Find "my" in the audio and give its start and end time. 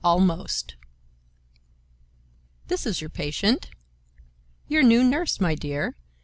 5.39-5.53